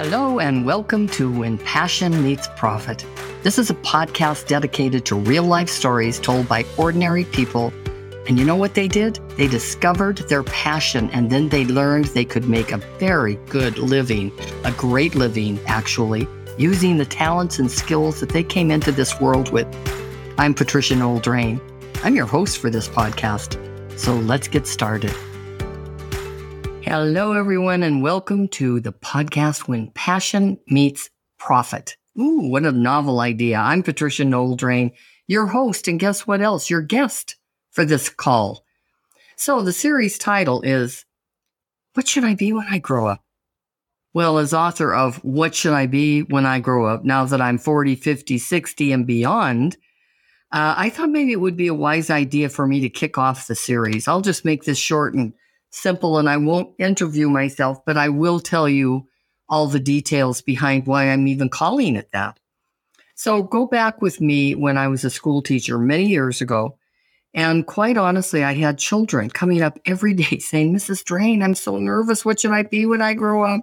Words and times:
Hello, 0.00 0.38
and 0.38 0.64
welcome 0.64 1.08
to 1.08 1.28
When 1.28 1.58
Passion 1.58 2.22
Meets 2.22 2.46
Profit. 2.54 3.04
This 3.42 3.58
is 3.58 3.68
a 3.68 3.74
podcast 3.74 4.46
dedicated 4.46 5.04
to 5.06 5.16
real 5.16 5.42
life 5.42 5.68
stories 5.68 6.20
told 6.20 6.48
by 6.48 6.64
ordinary 6.76 7.24
people. 7.24 7.72
And 8.28 8.38
you 8.38 8.44
know 8.44 8.54
what 8.54 8.74
they 8.74 8.86
did? 8.86 9.16
They 9.36 9.48
discovered 9.48 10.18
their 10.28 10.44
passion 10.44 11.10
and 11.10 11.30
then 11.30 11.48
they 11.48 11.64
learned 11.64 12.04
they 12.04 12.24
could 12.24 12.48
make 12.48 12.70
a 12.70 12.76
very 13.00 13.40
good 13.48 13.76
living, 13.76 14.30
a 14.64 14.70
great 14.70 15.16
living, 15.16 15.58
actually, 15.66 16.28
using 16.56 16.96
the 16.96 17.04
talents 17.04 17.58
and 17.58 17.68
skills 17.68 18.20
that 18.20 18.28
they 18.28 18.44
came 18.44 18.70
into 18.70 18.92
this 18.92 19.20
world 19.20 19.50
with. 19.50 19.66
I'm 20.38 20.54
Patricia 20.54 20.94
Noel 20.94 21.18
Drain. 21.18 21.60
I'm 22.04 22.14
your 22.14 22.26
host 22.26 22.58
for 22.58 22.70
this 22.70 22.88
podcast. 22.88 23.58
So 23.98 24.14
let's 24.14 24.46
get 24.46 24.68
started. 24.68 25.12
Hello, 26.90 27.34
everyone, 27.34 27.82
and 27.82 28.02
welcome 28.02 28.48
to 28.48 28.80
the 28.80 28.94
podcast 28.94 29.68
When 29.68 29.90
Passion 29.90 30.58
Meets 30.68 31.10
Profit. 31.38 31.98
Ooh, 32.18 32.48
what 32.48 32.64
a 32.64 32.72
novel 32.72 33.20
idea. 33.20 33.58
I'm 33.58 33.82
Patricia 33.82 34.24
Noel 34.24 34.56
Drain, 34.56 34.92
your 35.26 35.48
host, 35.48 35.86
and 35.86 36.00
guess 36.00 36.26
what 36.26 36.40
else? 36.40 36.70
Your 36.70 36.80
guest 36.80 37.36
for 37.72 37.84
this 37.84 38.08
call. 38.08 38.64
So 39.36 39.60
the 39.60 39.74
series 39.74 40.16
title 40.16 40.62
is 40.62 41.04
What 41.92 42.08
Should 42.08 42.24
I 42.24 42.34
Be 42.34 42.54
When 42.54 42.66
I 42.70 42.78
Grow 42.78 43.06
Up? 43.06 43.22
Well, 44.14 44.38
as 44.38 44.54
author 44.54 44.94
of 44.94 45.22
What 45.22 45.54
Should 45.54 45.74
I 45.74 45.84
Be 45.84 46.22
When 46.22 46.46
I 46.46 46.58
Grow 46.58 46.86
Up, 46.86 47.04
now 47.04 47.26
that 47.26 47.42
I'm 47.42 47.58
40, 47.58 47.96
50, 47.96 48.38
60, 48.38 48.92
and 48.92 49.06
beyond, 49.06 49.76
uh, 50.52 50.72
I 50.78 50.88
thought 50.88 51.10
maybe 51.10 51.32
it 51.32 51.40
would 51.42 51.58
be 51.58 51.68
a 51.68 51.74
wise 51.74 52.08
idea 52.08 52.48
for 52.48 52.66
me 52.66 52.80
to 52.80 52.88
kick 52.88 53.18
off 53.18 53.46
the 53.46 53.54
series. 53.54 54.08
I'll 54.08 54.22
just 54.22 54.46
make 54.46 54.64
this 54.64 54.78
short 54.78 55.12
and 55.12 55.34
simple, 55.70 56.18
and 56.18 56.28
I 56.28 56.36
won't 56.36 56.74
interview 56.78 57.28
myself, 57.28 57.84
but 57.84 57.96
I 57.96 58.08
will 58.08 58.40
tell 58.40 58.68
you 58.68 59.06
all 59.48 59.66
the 59.66 59.80
details 59.80 60.42
behind 60.42 60.86
why 60.86 61.08
I'm 61.10 61.26
even 61.26 61.48
calling 61.48 61.96
it 61.96 62.10
that. 62.12 62.38
So 63.14 63.42
go 63.42 63.66
back 63.66 64.00
with 64.00 64.20
me 64.20 64.54
when 64.54 64.78
I 64.78 64.88
was 64.88 65.04
a 65.04 65.10
school 65.10 65.42
teacher 65.42 65.78
many 65.78 66.06
years 66.06 66.40
ago. 66.40 66.78
And 67.34 67.66
quite 67.66 67.96
honestly, 67.96 68.44
I 68.44 68.54
had 68.54 68.78
children 68.78 69.30
coming 69.30 69.62
up 69.62 69.78
every 69.84 70.14
day 70.22 70.38
saying, 70.38 70.74
Mrs. 70.74 71.04
Drain, 71.04 71.42
I'm 71.42 71.54
so 71.54 71.78
nervous. 71.78 72.24
What 72.24 72.40
should 72.40 72.52
I 72.52 72.62
be 72.62 72.86
when 72.86 73.02
I 73.02 73.14
grow 73.14 73.44
up? 73.44 73.62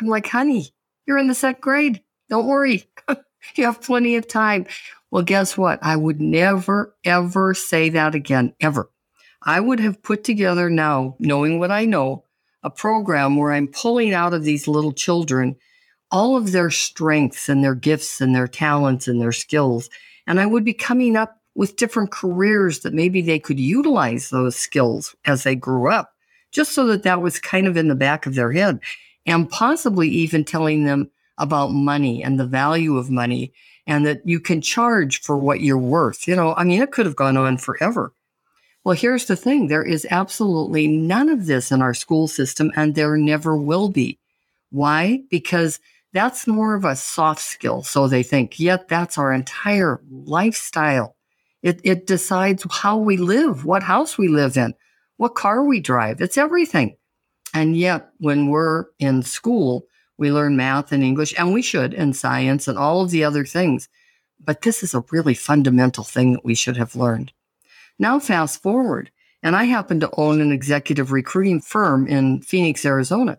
I'm 0.00 0.06
like, 0.06 0.26
honey, 0.26 0.70
you're 1.06 1.18
in 1.18 1.28
the 1.28 1.34
second 1.34 1.60
grade. 1.60 2.02
Don't 2.28 2.46
worry. 2.46 2.84
you 3.54 3.64
have 3.64 3.82
plenty 3.82 4.16
of 4.16 4.28
time. 4.28 4.66
Well, 5.10 5.22
guess 5.22 5.56
what? 5.56 5.78
I 5.82 5.96
would 5.96 6.20
never, 6.20 6.94
ever 7.04 7.54
say 7.54 7.90
that 7.90 8.14
again, 8.14 8.54
ever. 8.60 8.90
I 9.46 9.60
would 9.60 9.78
have 9.78 10.02
put 10.02 10.24
together 10.24 10.68
now, 10.68 11.14
knowing 11.20 11.60
what 11.60 11.70
I 11.70 11.84
know, 11.84 12.24
a 12.64 12.70
program 12.70 13.36
where 13.36 13.52
I'm 13.52 13.68
pulling 13.68 14.12
out 14.12 14.34
of 14.34 14.42
these 14.42 14.66
little 14.66 14.92
children 14.92 15.54
all 16.10 16.36
of 16.36 16.50
their 16.50 16.68
strengths 16.68 17.48
and 17.48 17.62
their 17.62 17.76
gifts 17.76 18.20
and 18.20 18.34
their 18.34 18.48
talents 18.48 19.06
and 19.06 19.20
their 19.20 19.32
skills. 19.32 19.88
And 20.26 20.40
I 20.40 20.46
would 20.46 20.64
be 20.64 20.72
coming 20.74 21.16
up 21.16 21.40
with 21.54 21.76
different 21.76 22.10
careers 22.10 22.80
that 22.80 22.92
maybe 22.92 23.22
they 23.22 23.38
could 23.38 23.60
utilize 23.60 24.30
those 24.30 24.56
skills 24.56 25.14
as 25.24 25.44
they 25.44 25.54
grew 25.54 25.90
up, 25.90 26.12
just 26.50 26.72
so 26.72 26.86
that 26.88 27.04
that 27.04 27.22
was 27.22 27.38
kind 27.38 27.68
of 27.68 27.76
in 27.76 27.86
the 27.86 27.94
back 27.94 28.26
of 28.26 28.34
their 28.34 28.50
head 28.50 28.80
and 29.26 29.48
possibly 29.48 30.08
even 30.08 30.44
telling 30.44 30.84
them 30.84 31.08
about 31.38 31.68
money 31.68 32.22
and 32.22 32.38
the 32.38 32.46
value 32.46 32.96
of 32.96 33.10
money 33.10 33.52
and 33.86 34.04
that 34.06 34.22
you 34.24 34.40
can 34.40 34.60
charge 34.60 35.20
for 35.20 35.36
what 35.36 35.60
you're 35.60 35.78
worth. 35.78 36.26
You 36.26 36.34
know, 36.34 36.52
I 36.54 36.64
mean, 36.64 36.82
it 36.82 36.90
could 36.90 37.06
have 37.06 37.16
gone 37.16 37.36
on 37.36 37.58
forever. 37.58 38.12
Well, 38.86 38.94
here's 38.94 39.24
the 39.24 39.34
thing 39.34 39.66
there 39.66 39.82
is 39.82 40.06
absolutely 40.12 40.86
none 40.86 41.28
of 41.28 41.46
this 41.46 41.72
in 41.72 41.82
our 41.82 41.92
school 41.92 42.28
system, 42.28 42.70
and 42.76 42.94
there 42.94 43.16
never 43.16 43.56
will 43.56 43.88
be. 43.88 44.20
Why? 44.70 45.22
Because 45.28 45.80
that's 46.12 46.46
more 46.46 46.76
of 46.76 46.84
a 46.84 46.94
soft 46.94 47.40
skill. 47.40 47.82
So 47.82 48.06
they 48.06 48.22
think, 48.22 48.60
yet 48.60 48.86
that's 48.86 49.18
our 49.18 49.32
entire 49.32 50.00
lifestyle. 50.08 51.16
It, 51.64 51.80
it 51.82 52.06
decides 52.06 52.64
how 52.70 52.98
we 52.98 53.16
live, 53.16 53.64
what 53.64 53.82
house 53.82 54.16
we 54.16 54.28
live 54.28 54.56
in, 54.56 54.72
what 55.16 55.34
car 55.34 55.64
we 55.64 55.80
drive. 55.80 56.20
It's 56.20 56.38
everything. 56.38 56.96
And 57.52 57.76
yet, 57.76 58.10
when 58.18 58.46
we're 58.46 58.84
in 59.00 59.24
school, 59.24 59.86
we 60.16 60.30
learn 60.30 60.56
math 60.56 60.92
and 60.92 61.02
English, 61.02 61.34
and 61.36 61.52
we 61.52 61.60
should, 61.60 61.92
and 61.92 62.14
science 62.14 62.68
and 62.68 62.78
all 62.78 63.02
of 63.02 63.10
the 63.10 63.24
other 63.24 63.44
things. 63.44 63.88
But 64.38 64.62
this 64.62 64.84
is 64.84 64.94
a 64.94 65.02
really 65.10 65.34
fundamental 65.34 66.04
thing 66.04 66.34
that 66.34 66.44
we 66.44 66.54
should 66.54 66.76
have 66.76 66.94
learned. 66.94 67.32
Now, 67.98 68.18
fast 68.18 68.62
forward, 68.62 69.10
and 69.42 69.56
I 69.56 69.64
happen 69.64 70.00
to 70.00 70.10
own 70.16 70.40
an 70.40 70.52
executive 70.52 71.12
recruiting 71.12 71.60
firm 71.60 72.06
in 72.06 72.42
Phoenix, 72.42 72.84
Arizona. 72.84 73.38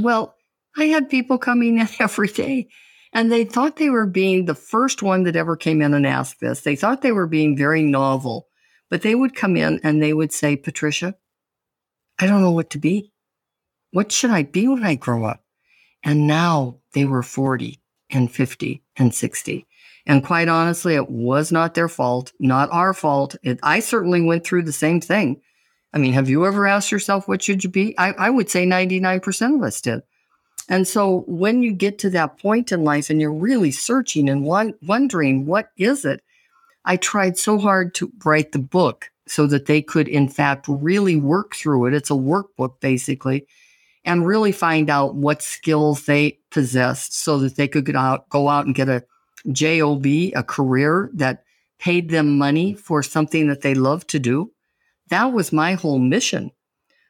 Well, 0.00 0.34
I 0.76 0.84
had 0.84 1.10
people 1.10 1.38
coming 1.38 1.78
in 1.80 1.88
every 2.00 2.28
day 2.28 2.68
and 3.14 3.30
they 3.30 3.44
thought 3.44 3.76
they 3.76 3.90
were 3.90 4.06
being 4.06 4.44
the 4.44 4.56
first 4.56 5.02
one 5.02 5.22
that 5.22 5.36
ever 5.36 5.56
came 5.56 5.80
in 5.80 5.94
and 5.94 6.06
asked 6.06 6.40
this. 6.40 6.62
They 6.62 6.74
thought 6.74 7.02
they 7.02 7.12
were 7.12 7.28
being 7.28 7.56
very 7.56 7.80
novel, 7.80 8.48
but 8.90 9.02
they 9.02 9.14
would 9.14 9.36
come 9.36 9.56
in 9.56 9.80
and 9.84 10.02
they 10.02 10.12
would 10.12 10.32
say, 10.32 10.56
Patricia, 10.56 11.14
I 12.18 12.26
don't 12.26 12.42
know 12.42 12.50
what 12.50 12.70
to 12.70 12.78
be. 12.78 13.12
What 13.92 14.10
should 14.10 14.30
I 14.30 14.42
be 14.42 14.66
when 14.66 14.82
I 14.82 14.96
grow 14.96 15.24
up? 15.24 15.44
And 16.02 16.26
now 16.26 16.80
they 16.92 17.04
were 17.04 17.22
40 17.22 17.80
and 18.10 18.30
50 18.30 18.82
and 18.96 19.14
60. 19.14 19.66
And 20.06 20.24
quite 20.24 20.48
honestly, 20.48 20.94
it 20.94 21.08
was 21.08 21.50
not 21.50 21.74
their 21.74 21.88
fault, 21.88 22.32
not 22.38 22.70
our 22.70 22.92
fault. 22.92 23.36
It, 23.42 23.58
I 23.62 23.80
certainly 23.80 24.20
went 24.20 24.44
through 24.44 24.64
the 24.64 24.72
same 24.72 25.00
thing. 25.00 25.40
I 25.92 25.98
mean, 25.98 26.12
have 26.12 26.28
you 26.28 26.44
ever 26.44 26.66
asked 26.66 26.92
yourself, 26.92 27.26
what 27.26 27.42
should 27.42 27.64
you 27.64 27.70
be? 27.70 27.96
I, 27.98 28.12
I 28.12 28.30
would 28.30 28.50
say 28.50 28.66
99% 28.66 29.56
of 29.56 29.62
us 29.62 29.80
did. 29.80 30.02
And 30.68 30.86
so 30.86 31.24
when 31.26 31.62
you 31.62 31.72
get 31.72 31.98
to 32.00 32.10
that 32.10 32.38
point 32.38 32.72
in 32.72 32.84
life 32.84 33.10
and 33.10 33.20
you're 33.20 33.32
really 33.32 33.70
searching 33.70 34.28
and 34.28 34.44
wondering, 34.44 35.46
what 35.46 35.70
is 35.76 36.04
it? 36.04 36.22
I 36.84 36.96
tried 36.96 37.38
so 37.38 37.58
hard 37.58 37.94
to 37.96 38.12
write 38.24 38.52
the 38.52 38.58
book 38.58 39.10
so 39.26 39.46
that 39.46 39.66
they 39.66 39.80
could, 39.80 40.08
in 40.08 40.28
fact, 40.28 40.66
really 40.68 41.16
work 41.16 41.54
through 41.54 41.86
it. 41.86 41.94
It's 41.94 42.10
a 42.10 42.14
workbook, 42.14 42.80
basically 42.80 43.46
and 44.04 44.26
really 44.26 44.52
find 44.52 44.90
out 44.90 45.14
what 45.14 45.42
skills 45.42 46.04
they 46.04 46.38
possessed 46.50 47.14
so 47.14 47.38
that 47.38 47.56
they 47.56 47.66
could 47.66 47.86
get 47.86 47.96
out, 47.96 48.28
go 48.28 48.48
out 48.48 48.66
and 48.66 48.74
get 48.74 48.88
a 48.88 49.02
job, 49.52 50.06
a 50.06 50.42
career 50.42 51.10
that 51.14 51.44
paid 51.78 52.10
them 52.10 52.38
money 52.38 52.74
for 52.74 53.02
something 53.02 53.48
that 53.48 53.60
they 53.60 53.74
love 53.74 54.06
to 54.08 54.18
do. 54.18 54.50
That 55.08 55.32
was 55.32 55.52
my 55.52 55.74
whole 55.74 55.98
mission. 55.98 56.50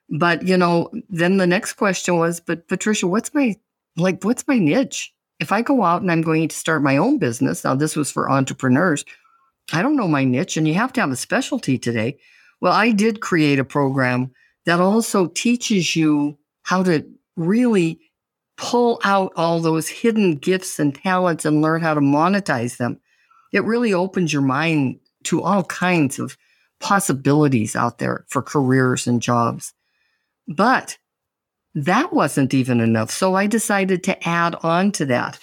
But, 0.09 0.47
you 0.47 0.57
know, 0.57 0.91
then 1.09 1.37
the 1.37 1.47
next 1.47 1.75
question 1.75 2.19
was, 2.19 2.41
but 2.41 2.69
Patricia, 2.69 3.07
what's 3.07 3.33
my, 3.33 3.57
like, 3.97 4.25
what's 4.25 4.47
my 4.47 4.59
niche? 4.59 5.13
If 5.41 5.53
I 5.53 5.63
go 5.63 5.83
out 5.83 6.03
and 6.03 6.11
I'm 6.11 6.23
going 6.23 6.49
to 6.49 6.57
start 6.57 6.83
my 6.83 6.97
own 6.97 7.19
business, 7.19 7.65
now 7.65 7.75
this 7.75 7.97
was 7.97 8.11
for 8.11 8.31
entrepreneurs, 8.31 9.05
I 9.73 9.83
don't 9.83 9.97
know 9.97 10.09
my 10.09 10.25
niche 10.25 10.57
and 10.57 10.69
you 10.69 10.75
have 10.75 10.93
to 10.95 11.01
have 11.01 11.11
a 11.11 11.17
specialty 11.17 11.79
today. 11.79 12.19
Well, 12.61 12.73
I 12.73 12.91
did 12.91 13.21
create 13.21 13.59
a 13.59 13.65
program 13.65 14.33
that 14.67 14.81
also 14.81 15.27
teaches 15.27 15.97
you 15.97 16.39
how 16.63 16.83
to 16.83 17.07
really 17.37 18.01
pull 18.57 19.01
out 19.05 19.33
all 19.37 19.61
those 19.61 19.89
hidden 19.89 20.37
gifts 20.37 20.79
and 20.79 20.95
talents 20.95 21.45
and 21.45 21.63
learn 21.63 21.81
how 21.81 21.95
to 21.95 22.01
monetize 22.01 22.77
them. 22.77 23.01
It 23.53 23.65
really 23.65 23.93
opens 23.93 24.33
your 24.33 24.43
mind 24.43 25.01
to 25.25 25.43
all 25.43 25.65
kinds 25.65 26.19
of 26.19 26.37
possibilities 26.81 27.75
out 27.75 27.99
there 27.99 28.25
for 28.29 28.43
careers 28.43 29.07
and 29.07 29.23
jobs. 29.23 29.73
But 30.47 30.99
that 31.75 32.13
wasn't 32.13 32.55
even 32.55 32.81
enough. 32.81 33.11
So 33.11 33.35
I 33.35 33.47
decided 33.47 34.05
to 34.05 34.29
add 34.29 34.55
on 34.63 34.93
to 34.93 35.07
that. 35.07 35.39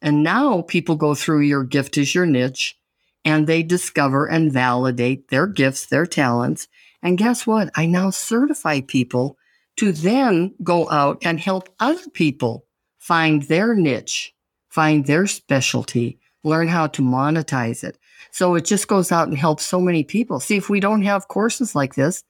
And 0.00 0.22
now 0.22 0.62
people 0.62 0.96
go 0.96 1.14
through 1.14 1.40
your 1.40 1.64
gift 1.64 1.98
is 1.98 2.14
your 2.14 2.26
niche 2.26 2.76
and 3.24 3.46
they 3.46 3.62
discover 3.62 4.26
and 4.26 4.52
validate 4.52 5.28
their 5.28 5.46
gifts, 5.46 5.86
their 5.86 6.06
talents. 6.06 6.68
And 7.02 7.18
guess 7.18 7.46
what? 7.46 7.70
I 7.74 7.86
now 7.86 8.10
certify 8.10 8.80
people 8.80 9.36
to 9.76 9.92
then 9.92 10.54
go 10.62 10.88
out 10.90 11.18
and 11.24 11.40
help 11.40 11.68
other 11.80 12.08
people 12.12 12.66
find 12.98 13.42
their 13.44 13.74
niche, 13.74 14.34
find 14.68 15.06
their 15.06 15.26
specialty, 15.26 16.18
learn 16.42 16.68
how 16.68 16.86
to 16.86 17.02
monetize 17.02 17.82
it. 17.84 17.98
So 18.30 18.54
it 18.54 18.64
just 18.64 18.88
goes 18.88 19.12
out 19.12 19.28
and 19.28 19.36
helps 19.36 19.66
so 19.66 19.80
many 19.80 20.04
people. 20.04 20.40
See, 20.40 20.56
if 20.56 20.68
we 20.68 20.80
don't 20.80 21.02
have 21.02 21.28
courses 21.28 21.74
like 21.74 21.94
this, 21.94 22.22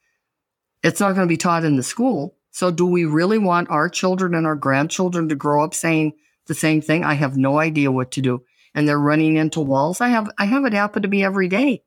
it's 0.82 1.00
not 1.00 1.14
going 1.14 1.26
to 1.26 1.32
be 1.32 1.36
taught 1.36 1.64
in 1.64 1.76
the 1.76 1.82
school. 1.82 2.36
So 2.50 2.70
do 2.70 2.86
we 2.86 3.04
really 3.04 3.38
want 3.38 3.70
our 3.70 3.88
children 3.88 4.34
and 4.34 4.46
our 4.46 4.54
grandchildren 4.54 5.28
to 5.28 5.34
grow 5.34 5.64
up 5.64 5.74
saying 5.74 6.12
the 6.46 6.54
same 6.54 6.80
thing? 6.80 7.04
I 7.04 7.14
have 7.14 7.36
no 7.36 7.58
idea 7.58 7.90
what 7.90 8.12
to 8.12 8.22
do. 8.22 8.42
And 8.74 8.88
they're 8.88 8.98
running 8.98 9.36
into 9.36 9.60
walls. 9.60 10.00
I 10.00 10.08
have 10.08 10.30
I 10.38 10.46
have 10.46 10.64
it 10.64 10.72
happen 10.72 11.02
to 11.02 11.08
me 11.08 11.24
every 11.24 11.48
day 11.48 11.82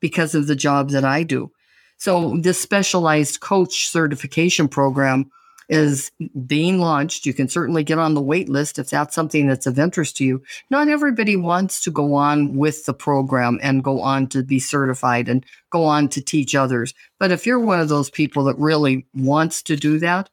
because 0.00 0.34
of 0.34 0.46
the 0.46 0.56
job 0.56 0.90
that 0.90 1.04
I 1.04 1.22
do. 1.22 1.52
So 2.00 2.36
this 2.38 2.60
specialized 2.60 3.40
coach 3.40 3.88
certification 3.88 4.68
program 4.68 5.30
is 5.68 6.10
being 6.46 6.80
launched. 6.80 7.26
You 7.26 7.34
can 7.34 7.48
certainly 7.48 7.84
get 7.84 7.98
on 7.98 8.14
the 8.14 8.22
wait 8.22 8.48
list 8.48 8.78
if 8.78 8.88
that's 8.90 9.14
something 9.14 9.46
that's 9.46 9.66
of 9.66 9.78
interest 9.78 10.16
to 10.16 10.24
you. 10.24 10.42
Not 10.70 10.88
everybody 10.88 11.36
wants 11.36 11.80
to 11.82 11.90
go 11.90 12.14
on 12.14 12.56
with 12.56 12.86
the 12.86 12.94
program 12.94 13.60
and 13.62 13.84
go 13.84 14.00
on 14.00 14.26
to 14.28 14.42
be 14.42 14.58
certified 14.58 15.28
and 15.28 15.44
go 15.70 15.84
on 15.84 16.08
to 16.08 16.20
teach 16.20 16.56
others. 16.56 16.92
But 17.18 17.30
if 17.30 17.46
you're 17.46 17.60
one 17.60 17.80
of 17.80 17.88
those 17.88 18.10
people 18.10 18.42
that 18.44 18.58
really 18.58 19.06
wants 19.14 19.62
to 19.64 19.76
do 19.76 19.98
that, 20.00 20.30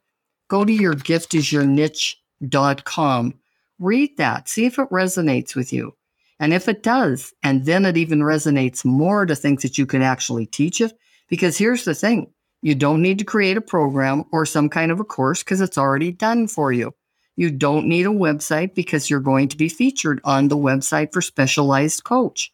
go 0.48 0.66
to 0.66 0.74
your 0.74 0.96
giftisyourniche.com 0.96 3.34
read 3.80 4.18
that, 4.18 4.50
see 4.50 4.66
if 4.66 4.80
it 4.80 4.90
resonates 4.90 5.56
with 5.56 5.72
you. 5.72 5.96
And 6.40 6.54
if 6.54 6.68
it 6.68 6.84
does, 6.84 7.34
and 7.44 7.66
then 7.66 7.86
it 7.86 7.98
even 7.98 8.20
resonates 8.20 8.86
more 8.86 9.26
to 9.26 9.36
think 9.36 9.62
that 9.62 9.78
you 9.78 9.86
can 9.86 10.02
actually 10.02 10.46
teach 10.46 10.82
it, 10.82 10.94
because 11.28 11.58
here's 11.58 11.86
the 11.86 11.96
thing 11.96 12.32
you 12.62 12.76
don't 12.76 13.02
need 13.02 13.20
to 13.20 13.26
create 13.26 13.58
a 13.58 13.62
program 13.62 14.24
or 14.32 14.46
some 14.46 14.70
kind 14.70 14.92
of 14.92 15.00
a 15.00 15.04
course 15.04 15.44
because 15.44 15.62
it's 15.62 15.78
already 15.78 16.12
done 16.12 16.48
for 16.48 16.72
you. 16.72 16.94
You 17.36 17.52
don't 17.52 17.88
need 17.88 18.08
a 18.08 18.10
website 18.10 18.74
because 18.74 19.10
you're 19.10 19.20
going 19.20 19.48
to 19.50 19.58
be 19.58 19.70
featured 19.70 20.20
on 20.24 20.48
the 20.48 20.58
website 20.58 21.14
for 21.14 21.22
Specialized 21.22 22.04
Coach. 22.04 22.52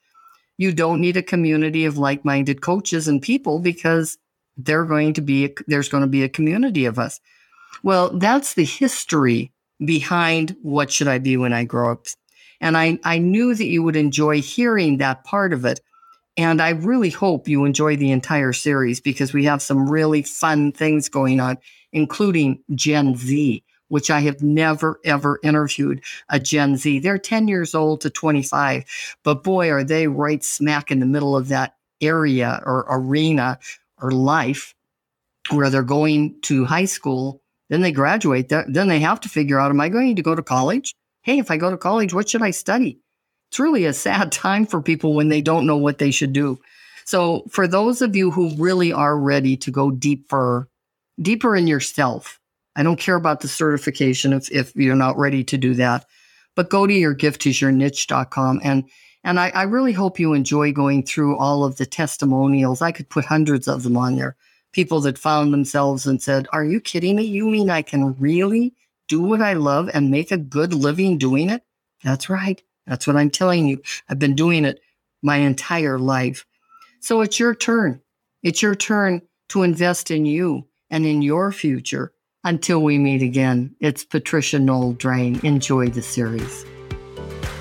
You 0.58 0.74
don't 0.74 1.00
need 1.00 1.18
a 1.18 1.24
community 1.24 1.86
of 1.86 1.98
like 1.98 2.26
minded 2.26 2.62
coaches 2.62 3.08
and 3.08 3.22
people 3.22 3.60
because 3.60 4.18
they're 4.58 4.86
going 4.86 5.14
to 5.14 5.22
be 5.22 5.46
a, 5.46 5.50
there's 5.68 5.90
going 5.90 6.02
to 6.02 6.08
be 6.08 6.24
a 6.24 6.30
community 6.30 6.86
of 6.86 7.00
us. 7.00 7.20
Well, 7.82 8.18
that's 8.18 8.54
the 8.54 8.66
history 8.66 9.52
behind 9.84 10.56
what 10.62 10.92
should 10.92 11.08
I 11.08 11.18
be 11.18 11.38
when 11.38 11.54
I 11.54 11.64
grow 11.64 11.94
up. 11.94 12.06
And 12.62 12.78
I, 12.78 13.00
I 13.04 13.18
knew 13.18 13.56
that 13.56 13.66
you 13.66 13.84
would 13.84 13.96
enjoy 13.96 14.42
hearing 14.42 14.98
that 14.98 15.24
part 15.24 15.54
of 15.54 15.66
it. 15.66 15.82
And 16.36 16.62
I 16.62 16.70
really 16.72 17.12
hope 17.12 17.48
you 17.48 17.66
enjoy 17.66 17.96
the 17.96 18.12
entire 18.12 18.54
series 18.54 19.00
because 19.00 19.34
we 19.34 19.46
have 19.46 19.62
some 19.62 19.90
really 19.90 20.24
fun 20.24 20.72
things 20.72 21.10
going 21.10 21.40
on, 21.40 21.58
including 21.92 22.64
Gen 22.74 23.16
Z, 23.16 23.64
which 23.90 24.10
I 24.10 24.22
have 24.22 24.42
never, 24.42 25.00
ever 25.06 25.40
interviewed 25.44 26.04
a 26.30 26.40
Gen 26.40 26.76
Z. 26.78 27.00
They're 27.00 27.20
10 27.20 27.48
years 27.48 27.76
old 27.76 28.02
to 28.02 28.10
25, 28.10 28.84
but 29.24 29.44
boy, 29.44 29.70
are 29.70 29.84
they 29.84 30.08
right 30.08 30.44
smack 30.44 30.90
in 30.90 31.00
the 31.00 31.06
middle 31.06 31.36
of 31.36 31.50
that 31.50 31.76
area 32.02 32.64
or 32.66 32.86
arena 32.90 33.60
or 34.02 34.10
life 34.10 34.74
where 35.52 35.70
they're 35.70 35.84
going 35.84 36.40
to 36.42 36.66
high 36.66 36.86
school, 36.86 37.42
then 37.70 37.82
they 37.82 37.92
graduate, 37.92 38.50
then 38.50 38.88
they 38.88 39.00
have 39.00 39.20
to 39.22 39.30
figure 39.30 39.60
out, 39.60 39.70
am 39.70 39.82
I 39.82 39.90
going 39.90 40.16
to 40.16 40.24
go 40.24 40.34
to 40.34 40.42
college? 40.42 40.96
Hey, 41.22 41.38
if 41.38 41.52
I 41.52 41.58
go 41.58 41.70
to 41.70 41.78
college, 41.78 42.14
what 42.14 42.28
should 42.28 42.42
I 42.42 42.52
study? 42.52 43.00
It's 43.54 43.60
really 43.60 43.86
a 43.86 43.94
sad 43.94 44.32
time 44.32 44.66
for 44.66 44.82
people 44.82 45.14
when 45.14 45.30
they 45.30 45.40
don't 45.40 45.68
know 45.68 45.78
what 45.78 46.00
they 46.00 46.10
should 46.10 46.34
do. 46.34 46.60
So, 47.06 47.44
for 47.52 47.68
those 47.68 48.02
of 48.02 48.16
you 48.16 48.32
who 48.32 48.56
really 48.56 48.92
are 48.92 49.16
ready 49.16 49.56
to 49.58 49.70
go 49.70 49.92
deeper, 49.92 50.68
deeper 51.22 51.56
in 51.56 51.68
yourself, 51.68 52.40
I 52.76 52.82
don't 52.82 53.00
care 53.00 53.14
about 53.14 53.42
the 53.42 53.48
certification 53.48 54.34
if, 54.34 54.52
if 54.52 54.76
you're 54.76 54.96
not 54.96 55.20
ready 55.20 55.44
to 55.44 55.58
do 55.60 55.76
that, 55.76 56.08
but 56.56 56.72
go 56.72 56.88
to 56.88 56.94
your 56.96 57.14
giftisyourniche.com 57.14 58.62
and 58.64 58.86
and 59.24 59.40
I, 59.40 59.50
I 59.50 59.64
really 59.64 59.94
hope 59.94 60.20
you 60.20 60.34
enjoy 60.34 60.72
going 60.72 61.04
through 61.04 61.38
all 61.38 61.64
of 61.64 61.76
the 61.76 61.86
testimonials. 61.86 62.82
I 62.82 62.92
could 62.92 63.08
put 63.08 63.26
hundreds 63.26 63.68
of 63.68 63.84
them 63.84 63.98
on 63.98 64.16
there. 64.16 64.36
People 64.72 65.00
that 65.02 65.20
found 65.20 65.54
themselves 65.54 66.08
and 66.08 66.20
said, 66.20 66.48
Are 66.52 66.66
you 66.66 66.82
kidding 66.82 67.18
me? 67.18 67.24
You 67.26 67.46
mean 67.46 67.70
I 67.70 67.84
can 67.84 68.16
really 68.20 68.74
do 69.08 69.22
what 69.22 69.44
I 69.44 69.54
love 69.54 69.92
and 69.94 70.10
make 70.10 70.32
a 70.32 70.38
good 70.38 70.74
living 70.74 71.20
doing 71.20 71.52
it? 71.52 71.62
That's 72.04 72.32
right. 72.32 72.60
That's 72.88 73.08
what 73.08 73.16
I'm 73.16 73.30
telling 73.30 73.68
you. 73.68 73.82
I've 74.10 74.20
been 74.20 74.36
doing 74.36 74.66
it 74.66 74.80
my 75.22 75.38
entire 75.38 75.98
life. 75.98 76.46
So 77.00 77.22
it's 77.22 77.40
your 77.40 77.56
turn. 77.56 78.02
It's 78.44 78.62
your 78.62 78.76
turn 78.76 79.22
to 79.50 79.64
invest 79.64 80.12
in 80.12 80.26
you 80.26 80.68
and 80.90 81.06
in 81.06 81.22
your 81.22 81.52
future. 81.52 82.14
Until 82.44 82.84
we 82.84 82.98
meet 82.98 83.22
again, 83.22 83.74
it's 83.80 84.04
Patricia 84.04 84.60
Noel 84.60 84.94
Drain. 84.94 85.40
Enjoy 85.44 85.88
the 85.88 86.02
series. 86.02 86.66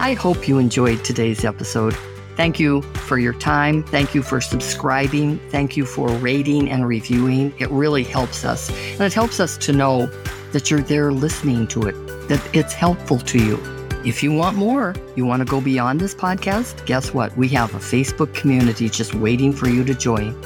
I 0.00 0.14
hope 0.14 0.48
you 0.48 0.58
enjoyed 0.58 1.04
today's 1.04 1.44
episode. 1.44 1.96
Thank 2.36 2.58
you 2.58 2.82
for 2.82 3.18
your 3.18 3.34
time. 3.34 3.84
Thank 3.84 4.14
you 4.14 4.22
for 4.22 4.40
subscribing. 4.40 5.38
Thank 5.50 5.76
you 5.76 5.84
for 5.84 6.08
rating 6.08 6.70
and 6.70 6.88
reviewing. 6.88 7.54
It 7.60 7.70
really 7.70 8.02
helps 8.02 8.44
us. 8.44 8.70
And 8.70 9.02
it 9.02 9.12
helps 9.12 9.38
us 9.38 9.56
to 9.58 9.72
know 9.72 10.06
that 10.50 10.70
you're 10.70 10.80
there 10.80 11.12
listening 11.12 11.68
to 11.68 11.82
it, 11.82 12.28
that 12.28 12.42
it's 12.52 12.72
helpful 12.72 13.18
to 13.18 13.38
you. 13.38 13.81
If 14.04 14.20
you 14.20 14.32
want 14.32 14.56
more, 14.56 14.96
you 15.14 15.24
want 15.24 15.40
to 15.40 15.44
go 15.44 15.60
beyond 15.60 16.00
this 16.00 16.12
podcast, 16.12 16.84
guess 16.86 17.14
what? 17.14 17.36
We 17.36 17.46
have 17.50 17.72
a 17.72 17.78
Facebook 17.78 18.34
community 18.34 18.88
just 18.88 19.14
waiting 19.14 19.52
for 19.52 19.68
you 19.68 19.84
to 19.84 19.94
join. 19.94 20.36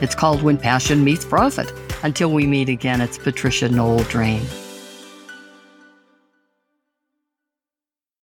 It's 0.00 0.16
called 0.16 0.42
When 0.42 0.58
Passion 0.58 1.04
Meets 1.04 1.24
Profit. 1.24 1.72
Until 2.02 2.32
we 2.32 2.44
meet 2.48 2.68
again, 2.68 3.00
it's 3.00 3.16
Patricia 3.16 3.68
Noel 3.68 4.02
Drain. 4.04 4.42